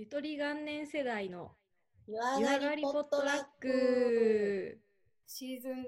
[0.00, 1.50] ゆとり元年世代の
[2.06, 4.80] 湯湯上がりポットラック
[5.26, 5.84] シーズン2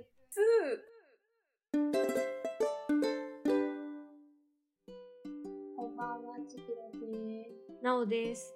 [5.78, 7.82] こんばんは、ちひろです。
[7.82, 8.54] なおです。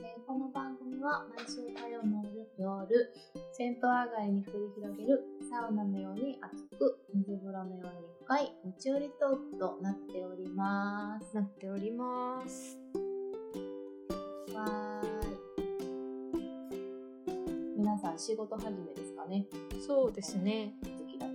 [0.00, 2.24] えーこの番組は毎週火曜の
[2.58, 3.14] 夜、
[3.52, 11.36] 銭湯上がりに繰り広げるサウナのように熱く、水風呂のように深い持ち寄りトークとなっております。
[11.36, 12.83] なっております。
[14.54, 15.34] わーい。
[17.76, 19.46] 皆さん仕事始めですかね
[19.86, 20.74] そうですね。
[20.82, 21.32] 時だと。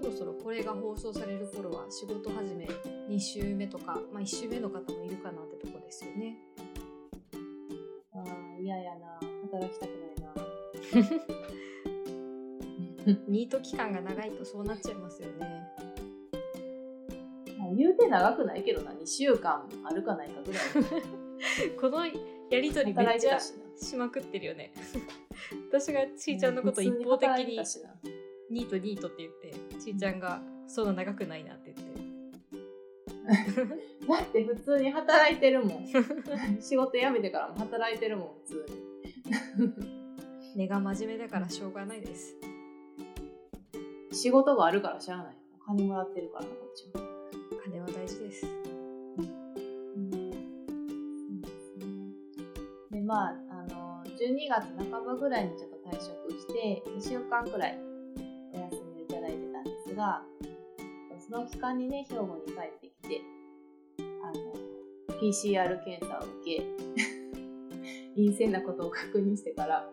[0.00, 2.66] そろそろこれが放送される頃は仕事始め
[3.10, 6.36] 2週目とか、まあ1週目の方もいるかなってとこですよね。
[8.14, 9.18] ああ、嫌やな。
[9.50, 11.32] 働きたくないな。
[13.28, 15.34] ニート期間が長いとそうなっちゃいますよね。
[17.58, 20.62] まあ言うて長くないけどな、2週間あるかないかぐらい。
[21.80, 22.06] こ の
[22.52, 24.72] やりとりめっちゃしまくってるよね。
[25.70, 27.58] 私がちーちゃんのこと一方的に
[28.50, 32.02] ニートニートって言って、ちーちゃんがそんな長くないなって言って。
[34.08, 35.86] だって普通に働いてるもん。
[36.60, 40.02] 仕事辞めてからも働いてるもん、普通に。
[40.56, 42.36] 根が真面目だからしょうがないです。
[44.10, 45.36] 仕事があるからしゃあない。
[45.64, 46.92] 金もらってるからな、こっちも。
[47.64, 48.42] 金は大事です。
[48.42, 49.41] で、
[53.12, 57.78] まあ、あの、12月半ばぐらいにちょっと退職して、2週間くらい
[58.54, 60.22] お休みをいただいてたんですが、
[61.20, 63.20] その期間にね、兵庫に帰ってきて、
[64.22, 66.64] あの、PCR 検査を受け、
[68.16, 69.92] 陰性なことを確認してから、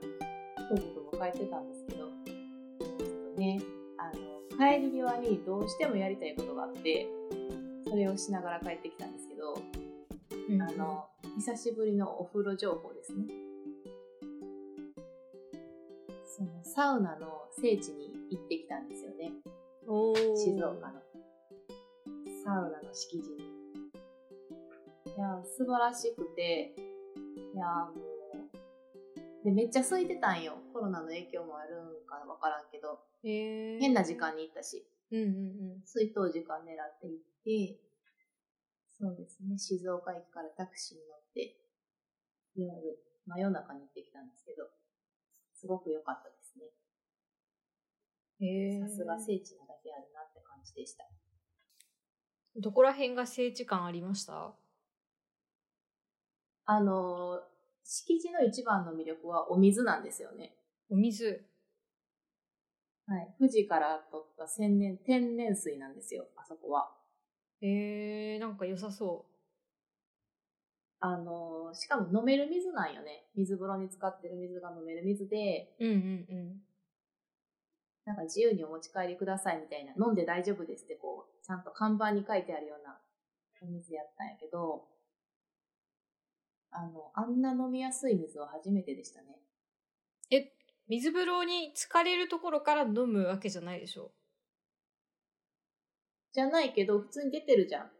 [0.69, 0.81] とぼ
[1.11, 3.59] とぼ帰ってたんですけど、ちょっとね、
[3.97, 7.05] あの、帰り際にどうしてもやりたいことがあって、
[7.85, 9.55] それをしながら帰ってきたんですけど、
[10.61, 13.25] あの、久しぶりのお風呂情報ですね。
[16.25, 19.31] そのサウナの聖地に行ってきたんですよね。
[20.35, 21.01] 静岡の。
[22.43, 23.37] サウナの敷地に。
[25.05, 26.75] いや、素晴らしくて、
[27.53, 27.93] いや、も
[29.41, 30.57] う、で、めっちゃ空いてたんよ。
[30.73, 34.85] コロナの影響もあるんかわからんけど、変な時間に行ったし。
[35.11, 37.79] うんうん水筒時間狙って行って、
[38.99, 41.55] そうですね、静岡駅からタクシーに乗って、
[42.55, 44.67] 夜、真夜中に行ってきたんですけど、
[45.53, 46.65] すごく良かったですね。
[48.81, 51.05] さすが聖地なだけあるなって感じでした。
[52.57, 54.53] どこら辺が聖地感ありました？
[56.65, 57.41] あの、
[57.85, 60.57] 敷地の一番の魅力はお水なんですよね。
[60.89, 61.45] お水。
[63.07, 63.35] はい。
[63.39, 66.98] 富士から取った天然、天然水なんですよ、あそこは。
[67.61, 69.25] へー、なんか良さそ
[71.01, 73.25] あの、しかも飲める水なんよね。
[73.35, 75.85] 水風呂に使ってる水が飲める水で、う。
[75.85, 75.97] うんうん
[76.29, 76.61] うん。
[78.05, 82.99] なんか自由にお持ち帰りくださいみたいな、飲んで大丈夫ですってこう、ちゃんと看板に書いてあるような
[83.61, 84.85] お水やったんやけど、
[86.71, 89.39] あの、あんな飲みやすい水は初めてでしたね。
[90.31, 90.51] え、
[90.87, 94.11] 水風呂に浸かれるところから飲むわけじゃないでしょ？
[96.33, 97.91] じゃないけど、普通に出てるじゃん。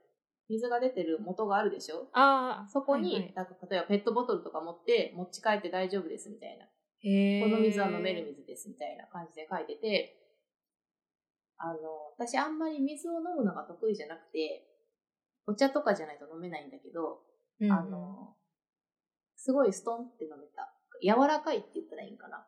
[0.50, 2.10] 水が出てる元があるでしょ？
[2.14, 2.70] ああ。
[2.70, 6.66] そこに、はいはいなんか例えばペットボトルとか持って持ち帰って大丈夫ですみたいな。
[7.02, 10.16] へーこの水は飲める水ですみたいな感じで書いてて、
[11.58, 11.78] あの、
[12.18, 14.66] 私あんまり水を飲むのが得意じゃなくて、
[15.46, 17.22] お茶とかじゃないと飲めないんだけど、
[17.60, 18.36] うんうんあの、
[19.36, 20.74] すごいストンって飲めた。
[21.02, 22.46] 柔らかいって言ったらいいんかな。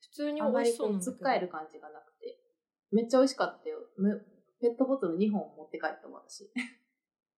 [0.00, 1.24] 普通に美味しそうなんだけど。
[1.24, 2.38] かえる感じがなくて。
[2.90, 3.78] めっちゃ美味しかったよ。
[3.98, 4.10] め
[4.62, 6.48] ペットボトル2本持って帰った私。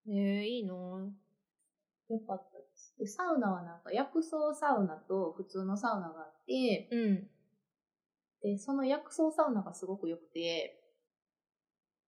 [0.07, 2.95] えー、いいなぁよかったです。
[2.99, 7.31] で、サウナはなんか薬草サウナと普通のサウナがあって、うん。
[8.43, 10.83] で、その薬草サウナがすごく良くて、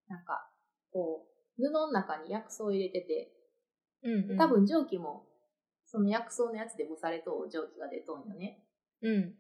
[0.07, 0.51] なんか、
[0.93, 1.27] こ
[1.59, 3.33] う、布の中に薬草を入れてて、
[4.03, 4.37] うん、うん。
[4.37, 5.27] 多分蒸気も、
[5.87, 8.63] その薬草のやつで蒸されと蒸気が出とんよね。
[9.01, 9.35] うん。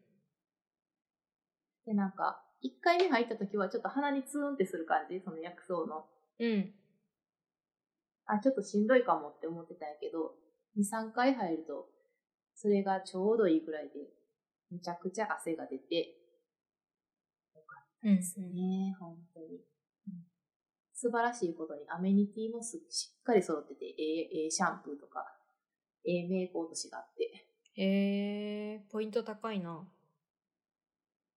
[1.84, 6.06] で、なんか、1回目入った時はちょっと鼻にツーンってする感じ、その薬草の。
[6.38, 6.74] うん。
[8.26, 10.34] あ、ちょっとしんどいかもって思ってたんやけど、
[10.76, 11.88] 2、3回入ると、
[12.54, 13.90] それがちょうどいいぐらいで、
[14.70, 16.16] めちゃくちゃ汗が出て、
[17.54, 18.16] よかったうん。
[18.16, 19.60] ですね、本当に。
[20.92, 25.26] 素晴らしいことにアメニティもすしっかり揃ってて、ええええシャンプーとか、
[26.06, 27.46] ええメイク落としがあって、
[27.76, 29.86] へー、ポイント高いな。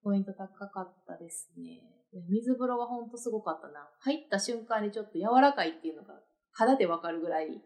[0.03, 1.81] ポイント高かったですね。
[2.29, 3.87] 水風呂はほんとすごかったな。
[3.99, 6.15] 入った瞬間にちょっと柔らかいっていうのが
[6.51, 7.61] 肌でわかるぐらい、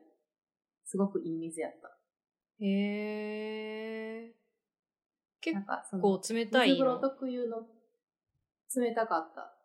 [0.86, 1.98] すごくいい水やった。
[2.60, 2.68] へ
[4.30, 4.36] え。
[5.42, 7.10] 結なんかその構冷たい水風呂の。
[7.10, 7.68] 特有の
[8.76, 9.56] 冷たかった。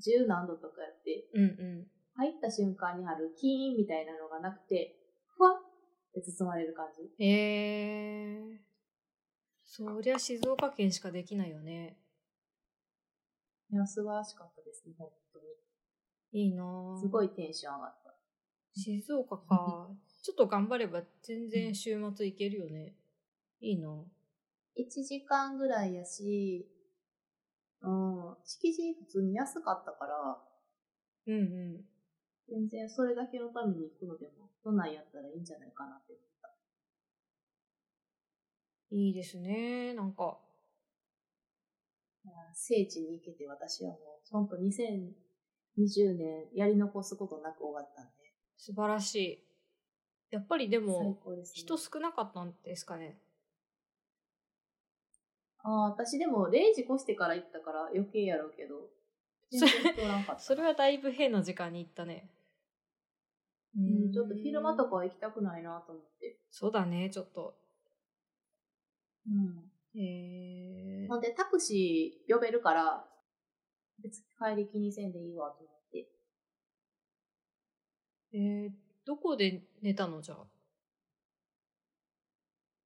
[0.00, 1.86] 十何度とかやって、うんうん。
[2.14, 4.96] 入った瞬間にあるキーンみたいなのがなくて、
[5.36, 5.54] ふわっ
[6.12, 7.24] て包まれる感じ。
[7.24, 7.28] へ
[8.54, 8.67] え。
[9.70, 11.98] そりゃ静岡県しかできないよね。
[13.70, 15.38] いや、素晴らしかったですね、本当
[16.32, 16.44] に。
[16.46, 18.14] いいなぁすごいテンション上がった。
[18.74, 19.90] 静岡か。
[20.24, 22.96] ちょっと頑張れば全然週末行けるよね。
[23.60, 24.04] いいなぁ
[24.80, 26.66] 1時間ぐらいやし、
[27.82, 30.42] うん、敷地普通に安かったから、
[31.26, 31.44] うんう
[31.78, 31.84] ん。
[32.48, 36.14] 全然それだけのために行くのでも、都内やったらいいんじゃないかなって。
[38.90, 39.94] いいですね。
[39.94, 40.38] なんか。
[42.54, 43.98] 聖地に行けて私はもう、
[44.30, 48.10] ほんと2020年やり残すことなく終わったんで、
[48.56, 49.44] 素晴らしい。
[50.30, 51.52] やっぱりで最も、高です、ね。
[51.54, 53.18] 人少なかったんですかね？
[55.62, 58.90] ああ、私でも0時越してから行ったから余計やろうけど、
[59.50, 60.38] 全然人おらんかったな。
[60.40, 62.30] それはだいぶ変な時間に行ったね。
[63.76, 66.38] ううん、ちょっと昼間とかは行きたくないなと思って。
[66.50, 67.54] そうだね、ちょっと。
[69.28, 70.00] うん。
[70.00, 73.08] へえほんで、タクシー呼べるから、
[74.02, 76.08] 別に帰り気にせんでいいわと思って。
[78.32, 78.70] えー、
[79.04, 80.20] どこで寝たの？
[80.22, 80.46] じゃあ。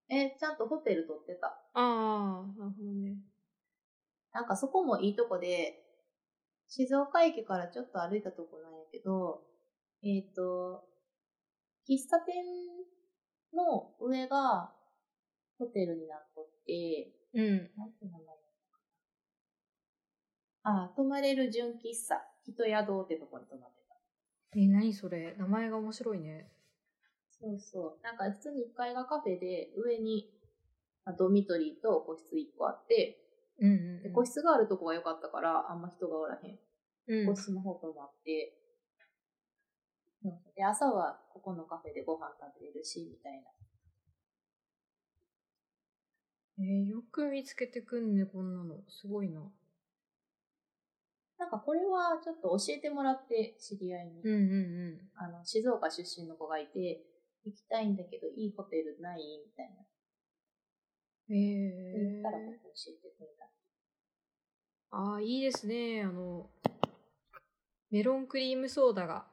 [0.09, 1.47] え、ちゃんとホテル取ってた。
[1.47, 3.17] ああ、なるほどね。
[4.33, 5.85] なんかそこもいいとこで、
[6.69, 9.43] 静岡駅からちょっと歩いたとこなんやけど、
[10.03, 10.85] えっ、と、
[11.89, 12.43] 喫茶店
[13.55, 14.73] の上が
[15.59, 16.31] ホテルになっ
[16.67, 17.70] て、うん。
[17.76, 18.20] なんて名前。
[20.64, 23.97] あ、泊まれる純喫茶、人宿ってとこに泊まってた。
[24.59, 26.50] え、何それ名前が面白いね。
[27.29, 28.05] そうそう。
[28.05, 30.31] なんか普通に1階がカフェで、上に
[31.05, 33.19] まあドミトリーと個室1個あって、
[33.58, 36.58] うんうん、で個室があるとこが良かったから、あんま人がおらへん。
[37.08, 37.26] うん。
[37.26, 38.58] 個室の方泊まって、
[40.25, 43.50] うんで、朝はここのカフェでご飯食べれるし、みたいな。
[46.62, 48.76] えーよく見つけてくんね、こんなの。
[48.88, 49.41] すごいな。
[51.38, 54.23] なんかこれはちょっと教えてもらって、知り合いに。
[54.23, 54.37] うんう
[54.93, 57.03] んあの、静岡出身の子がいて、
[57.44, 59.82] 行きたいんだけど、いいホテルないみたいな。
[61.31, 61.37] うん。
[61.37, 62.47] え言ったら教
[62.88, 63.50] えてくれた。
[64.97, 66.03] ああ、いいですね。
[66.05, 66.49] あの、
[67.91, 69.26] メロンクリームソーダが、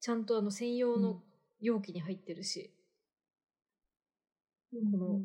[0.00, 1.22] ちゃんとあの専用の
[1.60, 2.72] 容器に入ってるし、
[4.70, 5.20] この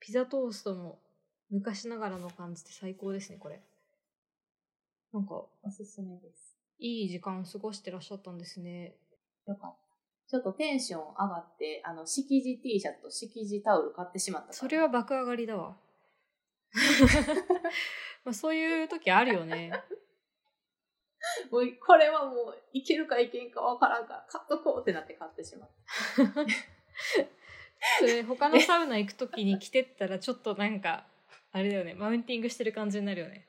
[0.00, 0.98] ピザトーストも
[1.50, 3.60] 昔ながらの感じで最高ですね、これ。
[5.12, 6.56] なんか、おすすめです。
[6.78, 8.94] いい時間を過ごしてらっしゃったんですね。
[9.46, 9.90] よかった。
[10.28, 15.76] ちょっとテンション上がって、あの、敷地 T シャツと敷地タオル買ってしまったそれは爆上がりだわ。
[18.24, 19.72] まあそういう時あるよね。
[21.50, 25.70] もうこれはもういけるかいけんかわからんから買っとこうってなって買ってしまっ
[26.16, 26.22] た。
[28.00, 31.06] それ他のサウナ行く時に着てったらちょっとなんか、
[31.52, 33.46] あれだよね、マウンティングしてる感じになるよね。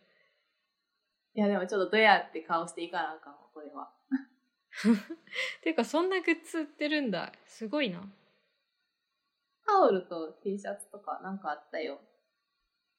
[1.33, 3.91] いやでもちょっとドヤって顔していかなあかんわ、これは。
[5.63, 7.31] ていうかそんなグッズ売ってるんだ。
[7.45, 8.01] すごいな。
[9.65, 12.01] タオルと T シャツとかなんかあったよ。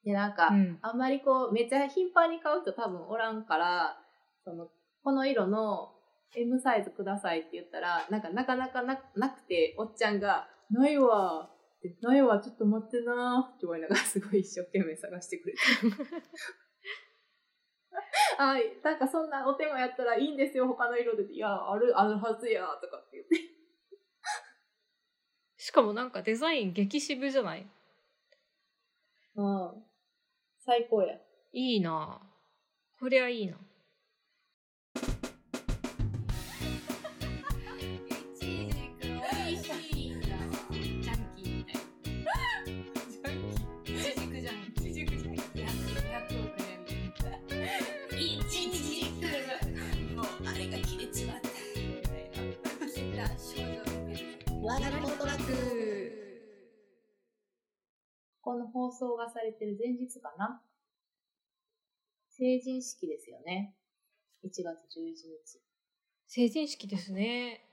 [0.04, 0.78] で、なんか、うん。
[0.82, 3.98] あんまりこう、めっちゃ頻繁に買う人多分おらんから、
[4.44, 4.68] その、
[5.04, 5.94] この色の
[6.34, 15.60] M サイズくださいって言ったら、なんかなかなかななくて、おっちゃんが、ないわーって、ないわ、ちょっと待ってなーって言われながらすごい一生懸命探してくれて。
[18.38, 21.32] あ、なんかそんなお手間やったらいいんですよ、他の色で。
[21.32, 23.36] いや、ある、あるはずや、とかって言って。
[25.58, 27.66] しかもなんかデザイン激渋じゃない？
[29.36, 29.84] うん。
[30.58, 31.20] 最高や。
[31.52, 32.20] いいな
[32.98, 33.58] こりゃいいな。
[59.08, 60.62] 送がされてる前日かな？
[62.30, 63.74] 成人式ですよね。
[64.44, 65.60] 1月11日。
[66.26, 67.64] 成人式ですね。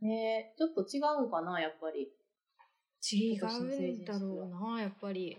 [0.00, 2.12] ねえ、ちょっと違うんかな、やっぱり。
[3.10, 5.38] 違うんだろうな、やっぱり。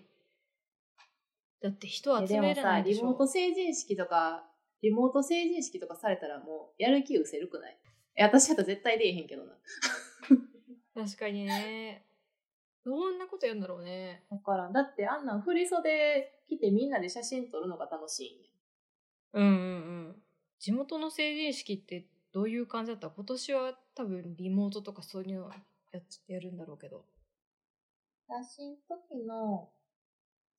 [1.61, 3.17] だって人え集めでもさ、れないでしょリモー。
[3.17, 4.49] ト成人式とか、
[4.81, 7.77] リモート成人式とかされたらもう、やる気失せるくない？
[8.17, 9.57] え、私だったら絶対出えへんけどな。
[10.95, 12.05] 確かにね。
[12.85, 14.25] どんなことやるんだろうね。
[14.29, 18.49] だからん、だってあんなん振り袖着てみんなで写真撮るのが楽しいんや
[19.33, 19.57] うんうんう
[20.11, 20.23] ん。
[20.59, 23.09] 地元の成人式ってどういう感じだった？
[23.09, 25.49] 今年は多分リモートとかそういうの
[25.91, 27.05] やっやるんだろうけど。
[28.27, 29.69] 私の時の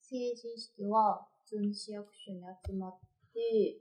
[0.00, 2.98] 成人式は、普通に市役所に集まっ
[3.34, 3.80] て、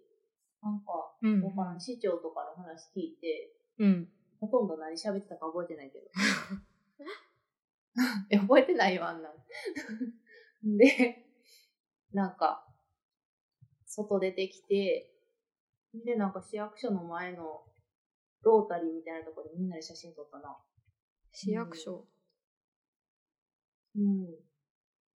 [0.61, 4.09] なんか、うんわからん市長とかの話聞いて、うん。
[4.39, 6.05] ほとんど何喋ってたか覚えてないけど。
[8.29, 9.35] え、 覚えてないよ、あんなん。
[10.77, 11.25] で、
[12.11, 12.67] なんか、
[13.85, 15.13] 外出てきて、
[15.93, 17.65] で、なんか市役所の前の
[18.41, 20.57] ロータリーみたいなところでみんなで写真撮ったな。
[21.31, 22.05] 市役所。
[23.95, 24.25] うん。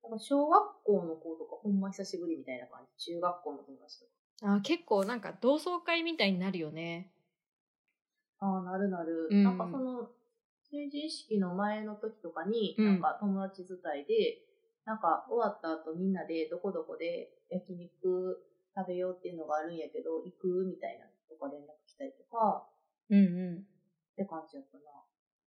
[0.03, 3.13] なんか小学校の子とかほんま久しぶりみたいな感じ。
[3.13, 4.11] 中学校の友達とか。
[4.55, 7.11] あ結構なんか同窓会みたいになるよね。
[8.39, 9.27] ああ、なるなる。
[9.29, 10.09] うんなんかその、
[10.71, 14.45] 成人式の前の時とかに、うんなんか友達伝いで、
[14.85, 18.45] なんか終わった後みんなでどこどこで焼肉
[18.75, 22.67] 食べようっていうのがあるんやけど、行くみたいなとか連絡来たりとか、
[23.09, 23.57] うんうん。
[23.57, 23.61] っ
[24.15, 24.83] て感じやったな。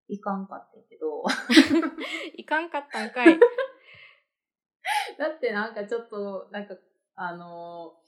[0.08, 1.22] 行かんかってんけど。
[2.36, 3.38] いかんかったんかい。
[5.18, 6.76] だってなんかちょっと、なんか、
[7.14, 8.00] あのー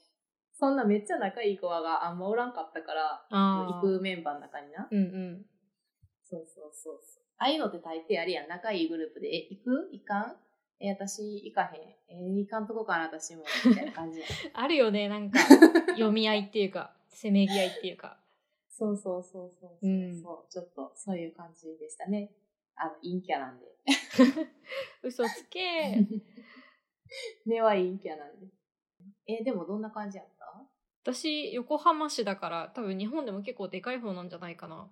[0.55, 4.87] そんなめっちゃ仲いい子があんまおらんかったから、あ行くメンバーの中にな。
[4.89, 5.45] うんうん。
[6.33, 7.23] そうそうそうそう。
[7.37, 8.47] ああいうのって大抵あれやん。
[8.47, 9.89] 仲いいグループで、え、行く？
[9.91, 10.35] 行かん？
[10.79, 11.81] え、私行かへん。
[12.09, 13.43] え、行かんとこかな、私も。
[13.65, 14.29] みたいな感じやん。
[14.53, 15.39] あるよね、なんか、
[15.93, 18.19] 読み合いっていうか、せめぎ合いっていうか。
[18.69, 20.51] そうそうそうそうそう、うんそう。
[20.51, 22.31] ちょっと、そういう感じでしたね。
[22.75, 23.65] あの、陰キャなんで。
[25.03, 25.59] 嘘つけ。
[27.45, 28.47] 根は陰キャなんで。
[29.27, 30.43] え、でもどんな感じやった？
[31.05, 34.89] 私、横浜市だから、多分日本でも結構でかい方なんじゃないかな。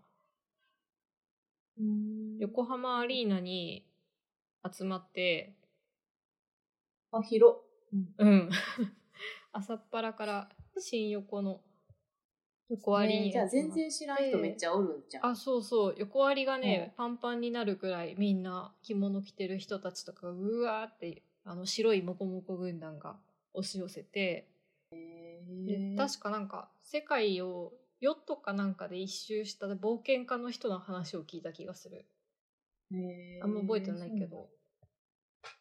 [1.80, 3.86] うん横浜アリーナに
[4.70, 5.54] 集まって、
[7.12, 7.58] あ、広。
[7.94, 8.14] うん。
[8.18, 8.50] うん。
[9.52, 11.62] 朝っぱらから新横の
[12.70, 15.26] 横割りに、ねじゃあ全然知らん人めっちゃおるんじゃん。
[15.26, 15.96] あ、そうそう。
[15.98, 23.20] 横割りがね、うんパンパンになるくらいみんな着物着てる人たちとかがうわーって、あの白いモコモコ軍団が
[23.54, 24.48] 押し寄せて、
[24.92, 32.06] で確かなんか世界をヨットかなんかで一周した冒険家の人の話を聞いた気がする。
[33.42, 34.50] あんま覚えてないけど。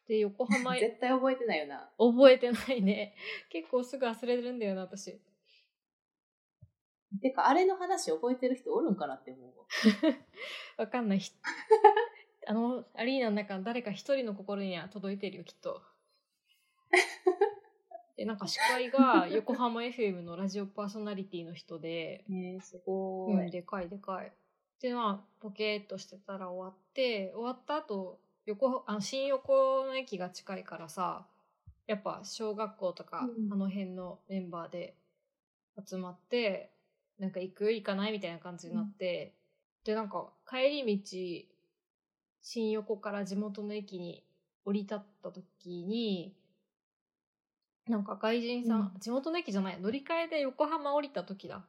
[0.09, 1.91] で、横浜、絶対覚えてないよな。
[1.99, 3.15] 覚えてないね。
[3.51, 5.21] 結構すぐ忘れるんだよな、私。
[7.21, 9.67] てか、あれの話覚えてる人おるんかなって思うわ。
[10.85, 11.19] わかんない。
[11.19, 11.33] ひ
[12.47, 15.83] あの、アリーナの中の誰か一人の心には届いてるよ、きっと。
[18.21, 23.51] で、なんか司会が横浜 FM のラジオパーソナリティの人で、ね え、すごうん。
[23.51, 24.31] でかいでかい。
[24.79, 31.27] で、まあ、ポケーっとしてたら終わって、終わった後、横、あの、新横の駅が近いからさ、
[31.87, 34.95] やっぱ小学校とか、うんあの辺のメンバーで
[35.83, 36.75] 集まって、
[37.19, 39.35] なんか行く行かないみたいな感じになって、
[39.83, 41.49] で、なんか帰り道、
[42.43, 44.27] 新横から地元の駅に
[44.67, 46.37] 降り立った時に、
[47.91, 51.67] なんか外人さん、う地元の駅じゃない、乗り換えで横浜降りた時だ。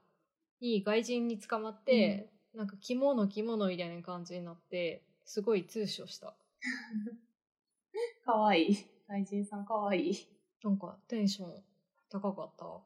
[0.60, 6.36] に外人に捕まって、なんか着物着物みたいな感じになって、すごい通所した。
[8.24, 8.78] かわいい。
[9.08, 10.28] 外人さんかわいい。
[10.64, 11.64] なんかテンション
[12.10, 12.82] 高かったわ。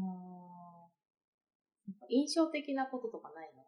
[0.00, 0.88] あ
[2.08, 3.64] 印象的なこととかないの？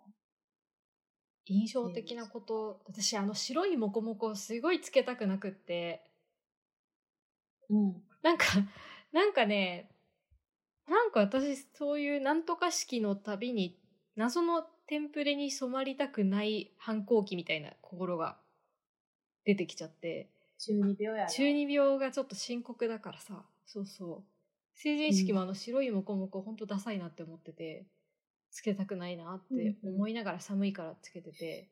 [1.47, 6.05] 印象的なこと、私あの白いモコモコすごいつけたくなくって、
[7.71, 8.03] うん。
[8.23, 8.45] なんか、
[9.13, 9.89] なんかね、
[10.89, 13.77] なんか私そういうなんとか式のたびに
[14.15, 18.39] 謎のテンプレに染まりたくない反抗期みたいな心が
[19.45, 21.31] 出てきちゃって、中二病やな。
[21.31, 24.25] 中二病がちょっと深刻だからさ、そうそう。
[24.75, 27.87] 成人式もあの白いモコモコほんとダサいなって思ってて、
[28.51, 31.71] つけたくないなって思いながら寒いからつけてて、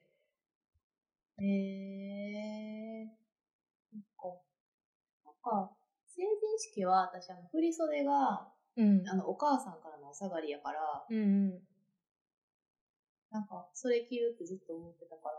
[1.39, 3.25] へえー。
[3.93, 4.41] そっか。
[5.25, 5.77] なんか、
[6.17, 9.09] 成人式は私、あの、振り袖が、うん。
[9.09, 11.21] あの、お母さんからのお下がりやから、うんう
[11.57, 11.63] ん。
[13.31, 15.35] なんか、それ着るってずっと思ってたから、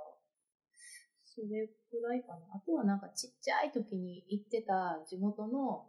[1.24, 2.56] それくらいかな。
[2.56, 5.88] あとはなんか、ちっちゃい時に行ってた地元の、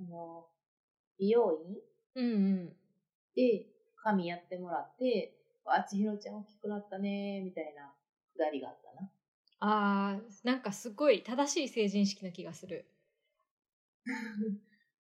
[0.00, 0.46] あの、
[1.18, 1.76] 美容院
[2.16, 2.76] うんうん。
[3.34, 5.34] で、髪やってもらって、
[5.64, 7.94] あ、ちひろちゃん大きくなったねみたいな
[8.34, 9.10] くだりがあったな。
[9.60, 12.89] あー、なんかすごい正しい成人式な気がする。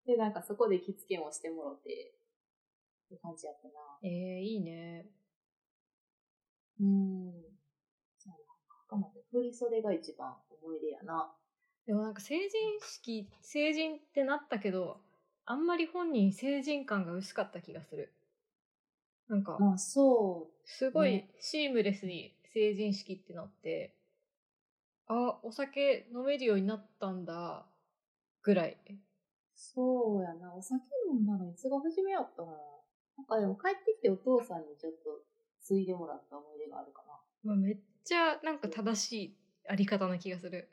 [0.05, 2.13] で、なんかそこで着付けもしてもろて、
[3.07, 3.73] って感じやったな。
[4.03, 5.07] えー、いいね。
[6.79, 7.31] うん。
[8.17, 8.33] そう
[9.31, 11.31] 振り袖が一番思い出やな。
[11.85, 12.49] でもなんか成人
[12.81, 14.97] 式、成人ってなったけど、
[15.45, 18.13] あんまり本人成人感が薄かった気がする。
[19.27, 20.67] なんか、まあそう。
[20.67, 23.95] すごいねシームレスに成人式ってなって、
[25.07, 27.65] あ、お酒飲めるようになったんだ、
[28.41, 28.77] ぐらい。
[29.55, 30.53] そうやな。
[30.53, 30.81] お酒
[31.11, 32.57] 飲んだのいつが初めやったかな。
[33.17, 35.21] なんかでも帰ってきてお父さんにちょっと
[35.61, 37.19] 継いでもらった思い出があるかな。
[37.43, 39.35] まあ、めっちゃなんか正しい
[39.67, 40.69] あり方な気がする。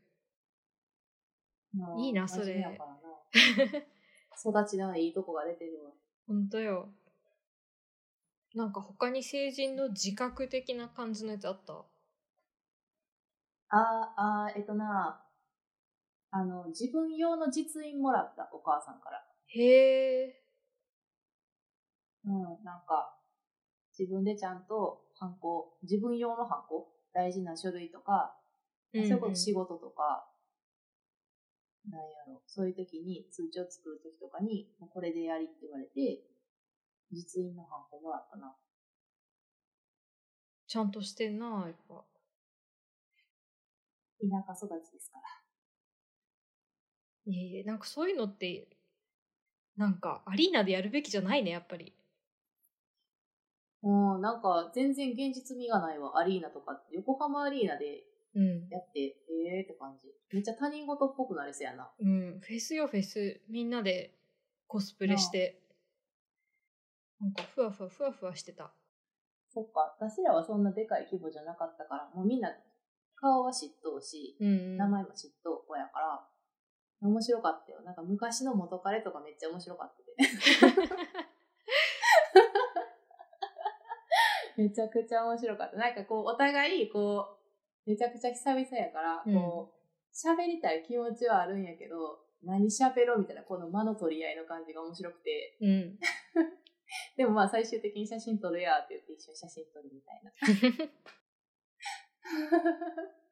[1.75, 2.79] まあいいなそれ。
[4.39, 5.91] 育ちのいいとこが出てるわ。
[6.27, 6.89] ほんとよ。
[8.55, 11.85] なんか他に成人の自覚的な感じのやつあった？
[13.69, 13.81] あー
[14.17, 15.26] あー、えっとな、
[16.37, 19.25] あの、自分用の実印もらった、お母さんから。
[19.47, 20.43] へえ。
[22.27, 23.17] うん、なんか、
[23.99, 28.37] 自分でちゃんとハンコ、自分用のハンコ、大事な書類とか、
[28.93, 30.29] それこそ仕事とか、
[31.89, 36.21] なんやろ、そういう時に、通帳作る時とかに、もうこれでやりって言われて、
[37.13, 38.55] 実印のハンコもらったな。
[40.67, 42.05] ちゃんとしてんな、やっぱ。
[44.21, 45.46] 田舎育ちですから。
[47.27, 48.69] いえなんかそういうのって、
[49.77, 51.93] なんかアリーナでやるべきじゃないね、やっぱり。
[53.83, 56.81] もうなんか全然現実味がないわ、アリーナとか。
[56.93, 58.05] 横浜アリーナで
[58.37, 58.69] うん。
[58.69, 59.17] やって、え
[59.59, 60.13] えーって感じ。
[60.31, 61.91] めっちゃ他人事っぽくなりそうやな。
[61.99, 62.41] うん。
[62.41, 63.41] フェスよ、フェス。
[63.49, 64.15] みんなで
[64.67, 65.63] コスプレして。
[67.19, 68.75] なんかふわふわふわふわしてた。
[69.49, 72.51] そっか、私らはそんなでかい規模じゃなかったから、もうみんな
[73.15, 74.77] 顔は知っとうし、うん、うん。
[74.77, 76.29] 名前も知っとう子やから、
[77.01, 77.83] 面白かったよ。
[77.83, 80.17] なんか昔の元彼とかめっちゃ面白かったで。
[84.57, 85.77] めちゃくちゃ面白かった。
[85.77, 87.39] なんかこう、お互い、こ
[87.87, 89.77] う、めちゃくちゃ久々やから、こう、
[90.17, 96.01] 喋、りたい気持ちはあるんやけど、何喋ろうみたいな、この間の取り合いの感じが面白くて、うん。
[97.17, 100.33] でもまあ最終的に写真撮るやって言って一緒に写真撮るみたいな。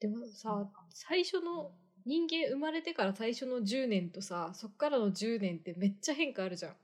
[0.00, 1.72] でもさ、最初の、
[2.06, 6.76] 人間生まれてから最初の10年とさ、そっからの10年ってめっちゃ変化あるじゃん。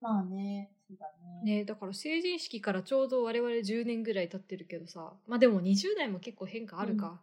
[0.00, 1.06] まあね、そうだ
[1.44, 1.58] ね。
[1.58, 7.20] ねだから成人式からちょうど我々10年ぐらい経ってるけどさ、まあでも20代も結構変化あるか。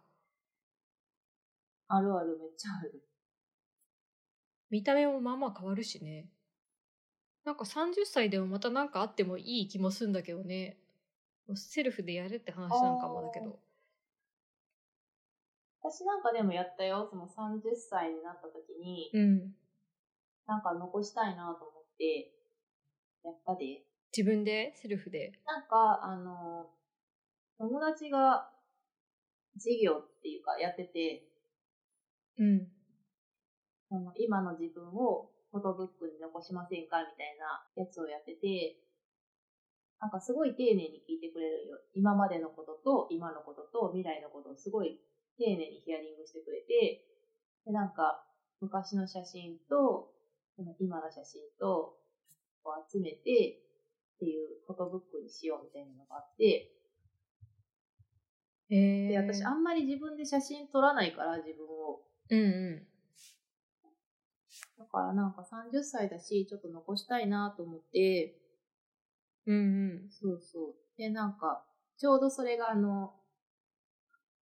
[1.88, 3.02] あるある、めっちゃある。
[4.70, 6.28] 見た目もまあまあ変わるしね。
[7.44, 10.76] なんか30歳でもまたなんかあってもいい気もするんだけどね。
[11.54, 13.58] セルフでやるって話なんかもだけど。
[15.82, 17.06] 私なんかでもやったよ。
[17.10, 19.54] その30歳になった時に、うん。
[20.46, 22.32] なんか残したいなと思って、
[23.24, 23.84] やったで。
[24.16, 24.74] 自分で？
[24.76, 25.32] セルフで？
[25.46, 26.70] なんか、あの、
[27.58, 28.50] 友達が
[29.56, 31.28] 事業っていうかやってて、
[32.38, 32.68] うん。
[33.88, 38.76] その今の自分をフォトブックに残しませんかみたいなやつをやってて、
[40.00, 41.78] なんかすごい丁寧に聞いてくれるよ。
[41.94, 45.00] 今までのことと、今のことと、未来のことをすごい
[45.38, 47.00] 丁寧にヒアリングしてくれて、
[47.64, 48.24] で、なんか、
[48.60, 50.10] 昔の写真と、
[50.56, 51.94] その今の写真と、
[52.62, 53.58] こう集めて、
[54.16, 56.68] っていうフォトブックにしようみたいなのがあって、
[58.70, 59.08] へえ。
[59.08, 62.02] で、私あんまり自分で写真撮らないから、自分を。
[62.30, 62.86] うんう
[64.78, 68.34] だからなんか30歳だし、ちょっと残したいなと思って、
[69.46, 69.50] ん。
[69.50, 70.10] うんうん。
[70.10, 70.74] そうそう。
[70.96, 71.64] で、なんか、
[71.96, 73.17] ちょうどそれがあの、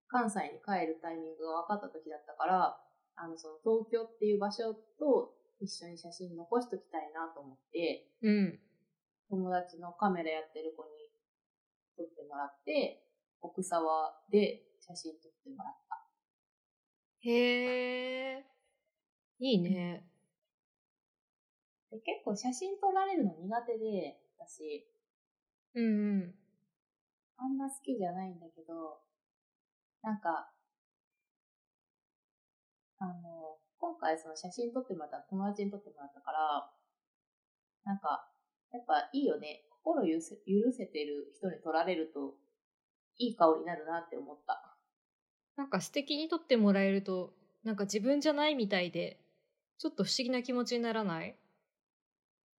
[0.08, 2.78] 関西に帰るタイミングが分かった時だったから、
[3.16, 8.60] あの、その東京っていう場所と一緒に写真残しときたいなと思って、うん。
[9.28, 10.90] 友達のカメラやってる子に
[11.96, 13.02] 撮ってもらって、
[13.40, 16.06] 奥沢で写真撮ってもらった。
[17.20, 18.46] へえ。
[19.38, 20.06] いいね。
[21.90, 24.86] で結構写真撮られるの苦手で、私、
[25.74, 25.88] うんう
[26.26, 26.34] ん。
[27.38, 29.00] あんま好きじゃないんだけど、
[30.06, 30.52] なんか、
[33.00, 36.70] あの、今回その写真撮ってもらった、友達に撮ってもらったから、
[37.84, 38.30] なんか、
[38.72, 39.64] やっぱいいよね。
[39.82, 42.34] 心許せ許せてる人に撮られると、
[43.18, 44.78] いい顔になるなって思った。
[45.56, 47.32] なんか素敵に撮ってもらえると、
[47.64, 49.18] なんか自分じゃないみたいで、
[49.78, 51.36] ちょっと不思議な気持ちにならない？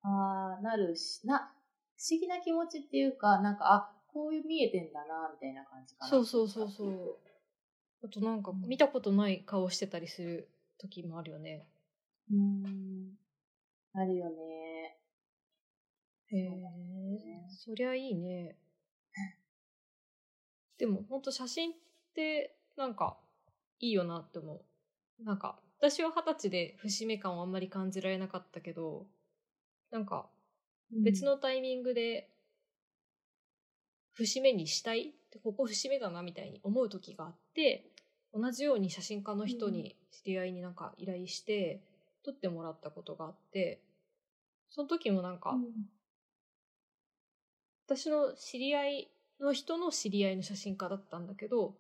[0.04, 1.54] あー、なるし、な、
[1.98, 6.10] 不思議な気持ちっていうか、なんか、あ、こういう見えてんだな、みたいな感じかな。
[6.10, 7.18] そうそうそうそう。
[8.04, 11.68] あとなんか見たことない顔してたりする時もあるよね。
[12.32, 13.18] うーん。
[13.94, 14.98] あるよね。
[16.30, 16.52] へえ、
[17.50, 18.58] そりゃいいね。
[20.78, 21.76] でも本当写真っ
[22.14, 23.18] てなんか
[23.80, 24.62] いいよなって思
[25.20, 25.24] う。
[25.24, 29.08] なんか私は二十歳で節目感をあんまり感じられなかったけど、
[29.90, 30.30] なんか
[30.92, 32.30] 別のタイミングで
[34.18, 35.14] 節目にしたい。
[35.44, 37.86] ここ節目だなみたいに思う時があって、
[38.34, 41.82] 同じように写真家の人に知り合いになんか依頼して
[42.24, 43.80] 撮ってもらったことがあって、
[44.70, 45.56] その時もなんか、
[47.86, 51.76] 私の知り合いの人の知り合いの写真家だったんだけど、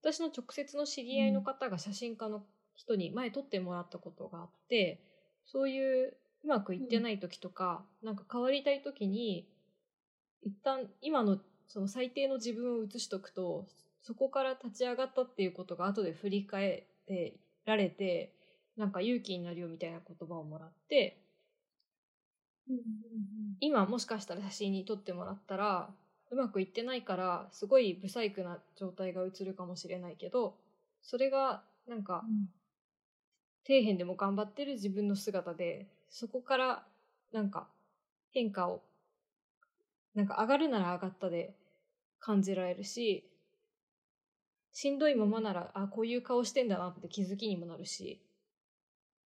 [0.00, 2.42] 私の直接の知り合いの方が写真家の
[2.74, 5.02] 人に前撮ってもらったことがあって、
[5.44, 9.46] そういううまくいってない時とか、なんか変わりたい時に、
[10.42, 11.38] 一旦今の
[11.72, 13.68] その最低の自分を映しとくと、
[14.02, 18.34] そこから立ち上がったっていうことが後で振り返ってられて、
[18.76, 21.22] なんか勇気になるよみたいな言葉をもらって、
[23.60, 25.90] 今もしかしたら写真に撮ってもらったら
[26.30, 30.54] うまくいってないからすごい不細工な状態が映るかもしれないけど
[31.02, 32.22] それがなんか
[33.66, 36.84] 底辺でも頑張ってる自分の姿でそこから
[37.32, 37.66] なんか
[38.30, 38.82] 変化を
[40.14, 41.54] なんか上がるなら上がったで
[42.18, 43.24] 感じられるし
[44.72, 48.20] しんどいままならあこういう顔してんだなって気づきにもなるし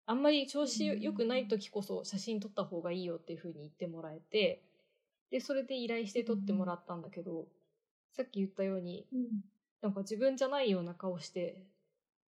[0.07, 4.62] あんまり調子良くない時こそ写真撮った方がいいよっていう風に言ってもらえて、
[5.31, 7.47] で、それで依頼して撮ってもらったんだけど、
[8.12, 9.07] さっき言ったように、
[9.81, 11.57] なんか自分じゃないような顔して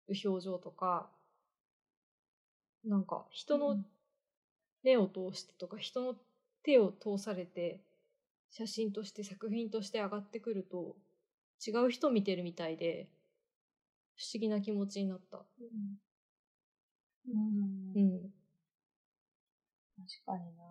[0.08, 1.10] る表情とか、
[2.84, 3.78] なんか人の
[4.84, 6.14] 目を通してとか、人の
[6.62, 7.80] 手を通されて、
[8.54, 10.96] 写真として作品として上がってくると、
[11.66, 13.10] 違う人見てるみたいで、
[14.16, 15.46] 不思議な気持ちになった。
[17.28, 18.32] うんうん。
[19.96, 20.62] 確かにな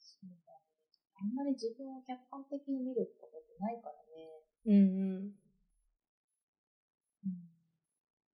[0.00, 0.60] そうだね。
[1.20, 4.42] あんまり自分を客観的に見ることってないからね。
[4.66, 4.78] うんう
[5.28, 5.32] ん。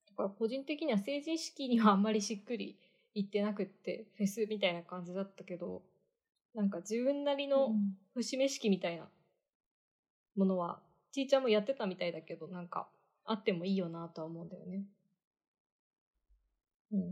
[0.08, 2.76] だから個人的には成人式にはあんまりしっくり
[3.14, 5.82] いってなくって、フェスみたいな感じだったけど、
[6.56, 7.74] なんか自分なりの
[8.14, 9.06] 節目式みたいな
[10.36, 10.80] ものは、
[11.12, 12.88] ちーちゃんもやってたみたいだけど、なんか
[13.26, 14.86] あってもいいよなとは思うんだよね。
[16.92, 16.96] う。
[16.96, 17.02] うん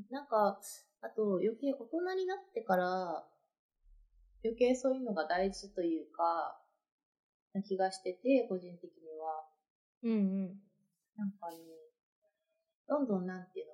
[0.00, 0.58] ん、なんか、
[1.00, 3.24] あと余計大人になってから、
[4.42, 6.60] 余計そういうのが大事というか、
[7.54, 9.46] な気がしてて、個人的には。
[10.02, 10.60] うんうん。
[11.16, 11.56] なんかね、
[12.88, 13.72] どんどんなんていうの、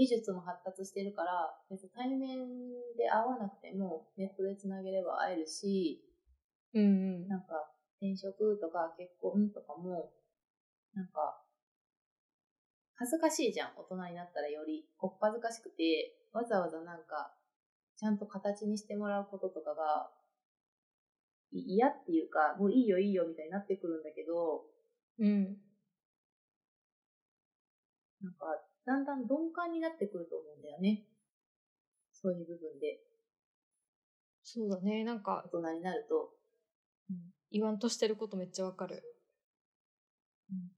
[0.00, 2.48] 技術も発達してるから、別に対面
[2.96, 6.00] で会わなくてもネットでつなげれば会えるし、
[6.72, 6.86] うんう
[7.26, 7.28] ん。
[7.28, 7.68] なんか
[8.00, 10.08] 転職とか結婚とかも、
[10.94, 11.44] なんか、
[12.94, 14.88] 恥ずかしいじゃん、大人になったらより。
[14.96, 17.34] こっぱずかしくて、わざわざなんか、
[17.98, 20.08] ちゃんと形にしてもらうこととかが、
[21.52, 24.64] い嫌っていうか、もういいよいいよみたいになってくるんだけど、
[25.18, 25.58] うん。
[28.22, 28.46] なんか、
[28.90, 31.04] だんだん鈍感になってくると思うんだよね。
[32.12, 32.98] そういう部分で、
[34.42, 35.04] そうだね。
[35.04, 36.34] なんか大、人になると、
[37.52, 39.04] 言わんとしてることめっちゃわかる。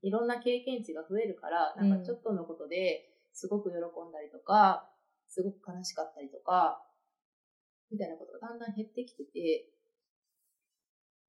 [0.02, 4.90] いろんな経験値が増えるから、なんかちょっとのことですごく喜んだりとか、
[5.26, 6.84] すごく悲しかったりとか、
[7.90, 9.70] みたいなことがだんだん減ってきてて、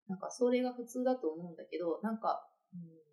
[0.10, 3.13] なんかそれが普通だと思うんだけど、なんか、うん、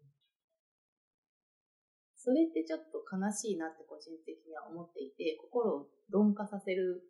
[2.21, 7.01] それってちょっと悲しいなって個人的には思っていて、心を鈍化させる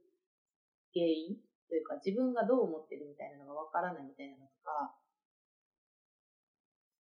[0.95, 1.35] 原因
[1.67, 4.95] というか、自分がどう思ってるみたいなのがわからないみたいなのとか、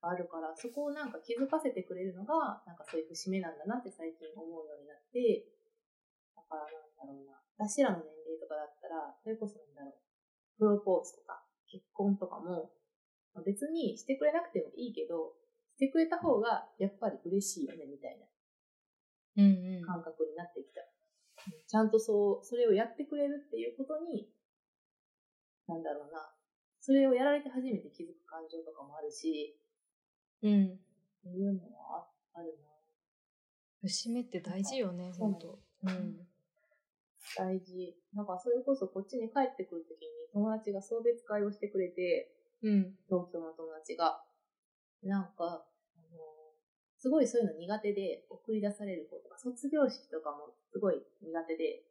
[0.02, 5.46] あるから、そこをなんか気づかせてくれるのが、なんかそういう節目なんだなって最近思うようになって、
[6.34, 12.74] だからなんだろうな、私らの年齢とかだったら、それこそなんだろう、プロポーズとか結婚とかも、
[13.46, 15.38] 別にしてくれなくてもいいけど、
[15.80, 18.26] してくれた方がやっぱり嬉しいよね、みたいな
[19.42, 19.82] うんうん。
[19.82, 20.84] 感覚になってきた。
[21.66, 24.28] ちゃんとそう、それをやってくれるっていうことに、
[25.66, 26.36] なんだろうな、
[26.80, 29.56] それをやられて初めて気づく感情とかもあるし、
[30.42, 30.66] うん。
[30.66, 30.76] っ
[31.22, 32.68] ていうのはあるな。
[33.80, 35.60] 節目って大事よね、ほんと。
[35.82, 36.28] うん。
[37.38, 37.96] 大事。
[38.12, 42.98] なんかそれこそこっちに帰ってくるときに友達が送別会をしてくれて、うん。
[43.08, 44.22] 東京の友達が。
[45.02, 45.64] なんか、
[47.00, 51.82] すごいそういうの苦手で送り出される子とか、卒業式とかもすごい苦手で、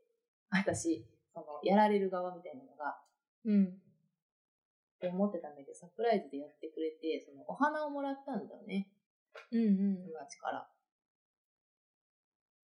[0.51, 3.01] 私、その、やられる側みたいなのが、
[3.43, 3.65] うん。
[3.65, 3.69] っ
[4.99, 8.91] て思ってたんだけど、サプライズでやってくれて、その、お花をもらったんだよね。
[9.51, 10.19] うんうん友。
[10.19, 10.69] 達から。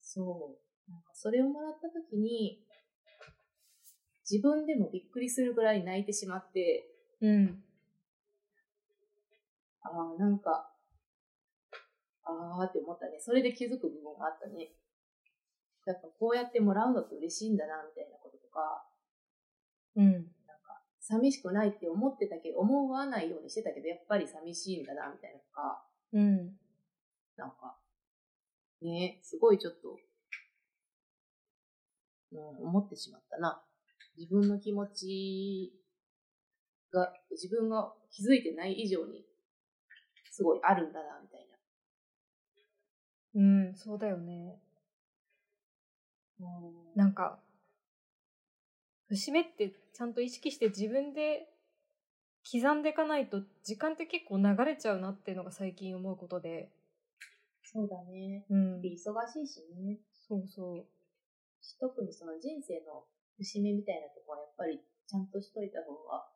[0.02, 0.56] そ
[0.88, 0.92] う。
[0.92, 2.64] なんかそれをもらった時に、
[4.30, 7.64] 自分でもびっくりするぐらい泣いてしまって、うん。
[9.82, 10.75] ああ、なんか、
[12.26, 13.20] ああって思ったね。
[13.20, 14.74] それで気づく部分があったね。
[15.86, 18.84] だからこうやってもらうのって嬉しいんだな、みたいなこととか、
[19.96, 20.12] うん。
[20.12, 20.22] なん
[20.66, 26.58] か、寂しくないって思ってたけど、思わないようにしてたけど、やっぱり寂しいんだな、みたいなとか、うん。
[27.38, 27.78] なんか、
[28.82, 29.98] ね、すごいちょっと、
[32.32, 33.64] うん、思ってしまったな。
[34.18, 35.74] 自分の気持ち
[36.92, 39.26] が、自分が気づいてない以上に、
[40.32, 41.45] すごいあるんだな、みたい
[43.36, 44.58] うん、そうだよね。
[46.40, 46.48] な。
[46.96, 47.40] なんか、
[49.08, 51.48] 節目ってちゃんと意識して自分で
[52.50, 56.70] 刻んでいかないと時間って結構流れちゃうなっていうのが最近思うことで。
[57.62, 58.46] そうだね。
[58.50, 58.88] うん忙
[59.28, 60.00] しいしね。
[60.28, 60.86] そうそう。
[61.80, 63.06] 特にその人生の
[63.38, 66.28] 節目みたいなとこはやっぱりちゃんとしといた方が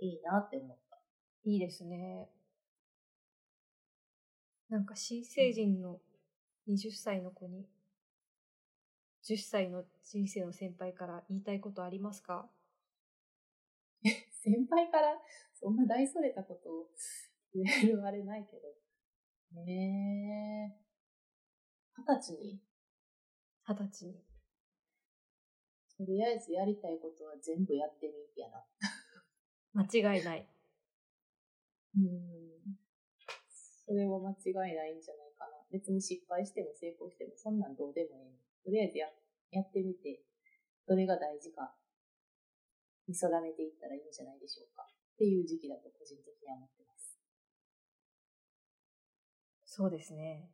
[0.00, 0.98] いいなって思った。
[1.44, 2.28] いいですね。
[4.68, 6.00] なんか新成人の
[6.68, 7.66] 20歳の子に、
[9.24, 12.48] 10歳の人生の先輩から言いたいことありますか？
[14.32, 15.20] 先輩から？
[15.54, 16.90] そんな大それたことを
[17.54, 19.62] 言えるあれないけど。
[19.62, 20.84] ねえ。
[21.96, 22.60] 二十歳に、
[23.66, 24.24] 二十歳に。
[25.96, 28.66] とりあえずやりたいことは全部やってみやな。
[29.74, 30.48] 間違いない。
[31.96, 32.78] うん。
[33.86, 35.33] それは間違いないんじゃない。
[35.74, 38.38] 別に失敗しても成功してもそんなんどうでもいい。
[38.62, 39.10] とりあえずや
[39.50, 40.22] やってみて、
[40.86, 41.74] どれが大事か、
[43.08, 44.86] 見定めていったらいいんじゃないでしょうか。
[44.86, 47.18] っていう時期だと個人的には思ってます。
[49.66, 50.48] そうですね。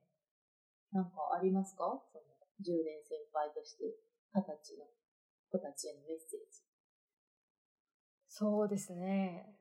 [0.93, 2.01] なんかありますか？
[2.13, 2.25] その
[2.65, 3.85] 10年先輩として、
[4.33, 4.89] 20歳の
[5.53, 6.65] 子たちへのメッセージ。
[8.29, 9.55] そうですね。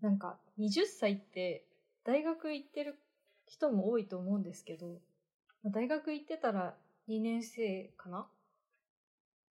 [0.00, 1.64] なんか、20歳って
[2.04, 2.98] 大学行ってる
[3.46, 5.02] 人も多いと思うんですけど、
[5.62, 6.78] まあ大学行ってたら
[7.08, 8.30] 2年生かな？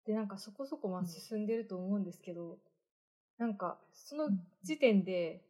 [0.06, 1.08] で、なんかそこそこまあうん。
[1.08, 2.60] 進んでると思うんですけど、
[3.38, 4.48] なんかそのうん。
[4.64, 5.46] 時点で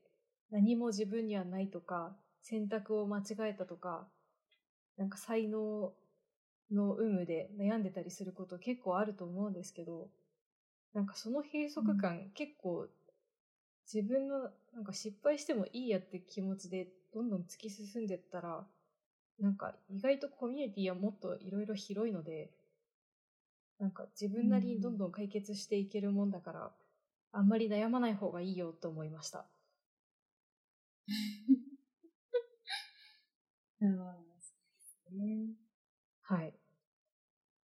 [0.51, 4.09] 何も自分にはないとか、選択を間違えたとか、
[4.97, 5.95] なんか才能
[6.71, 10.09] の有無で悩んでたりすること結構あると思うんですけど、
[10.93, 12.89] なんかその閉塞感、結構
[13.91, 18.63] 自分のなんか失敗してもいいやって気持ちでどんどん突き進んでったら、
[19.39, 22.51] なんか意外とコミュニティはもっといろいろ広いので、
[23.79, 26.71] なんか自分なりにどんどん解決していけるもんだから、
[27.31, 29.45] あんまり悩まない方がいいよと思いました。
[33.81, 34.15] うん、そう
[34.75, 35.53] ですね。
[36.23, 36.53] はい。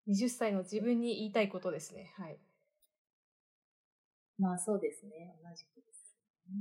[0.07, 2.13] 20歳の自分に言いたいことですね。
[2.17, 2.37] はい。
[4.39, 5.35] まあそうですね。
[5.43, 6.15] 同じくです、
[6.49, 6.55] ね。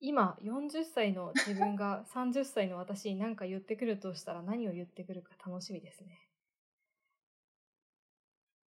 [0.00, 6.28] 今、40歳の自分が 30歳の私に何か言ってくるとしたら何を言ってくるか楽しみですね。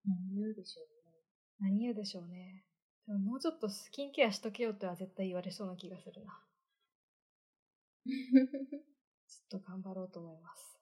[0.07, 0.93] 何言うでしょうね。
[1.61, 2.65] 何言うでしょうね。
[3.07, 6.41] でももうちょっとスキンケアしとけよとは絶対言われそうな気がするな。
[8.09, 10.79] ちょっと頑張ろうと思います。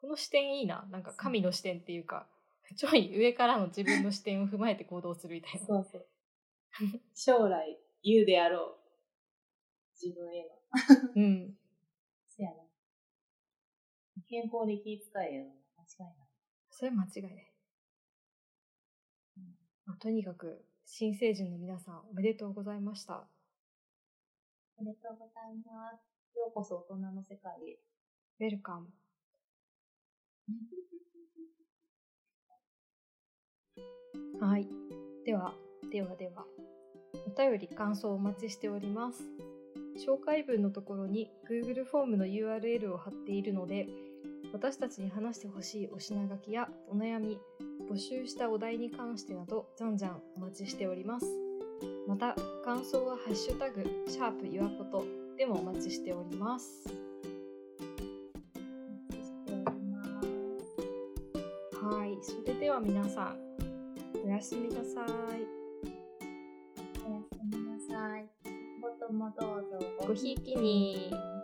[0.00, 0.86] この視点いいな。
[0.90, 2.28] なんか神の視点っていうか、
[2.76, 5.66] ちょい上からの自分の視点を踏まえて行動するみたいな。
[5.66, 6.06] そうそう。
[7.14, 8.77] 将来言うであろう。
[10.00, 10.50] 自分への。
[11.16, 11.58] うん。
[12.28, 12.62] せやな。
[14.28, 15.46] 健康に気遣えよ。
[15.76, 16.28] 間違いない。
[16.70, 17.52] それは間違いない。
[19.86, 23.28] まあ、とにかく、新成人の皆さんおめでとうございました。
[24.76, 26.08] おめでとうございます。
[26.38, 27.80] ようこそ大人の世界へ。
[28.40, 28.92] ウェルカム。
[34.40, 34.68] はい。
[35.24, 35.56] では、
[35.90, 36.46] ではでは、
[37.26, 39.57] お便り感想をお待ちしております。
[39.98, 43.88] 紹介文のところに Google フォームの URL を貼っているので、
[44.52, 47.38] 私たちに話してほしいお品書きやお悩み、
[47.90, 51.26] 募集したお題に関してなど、じゃんじゃんお待ちしております。
[52.06, 52.34] また、
[52.64, 55.04] 感想はハッシュタグ、シャープゆわこと
[55.36, 55.60] でも。
[55.60, 56.88] お待ちしております。
[61.74, 63.38] はい、それでは皆さん、
[64.24, 65.04] おやすみなさ
[65.36, 65.57] い。
[70.14, 71.37] ひいきに。